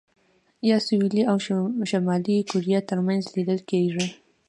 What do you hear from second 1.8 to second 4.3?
شمالي کوریا ترمنځ لیدل کېږي.